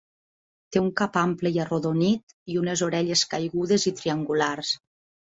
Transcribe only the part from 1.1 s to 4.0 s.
ample i arrodonit i unes orelles caigudes i